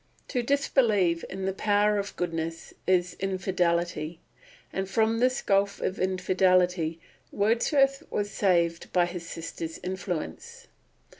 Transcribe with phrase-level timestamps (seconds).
[0.29, 4.19] To disbelieve in the power of goodness is infidelity;
[4.73, 6.99] and from this gulf of infidelity
[7.31, 10.69] Wordsworth was saved by his sister's influence.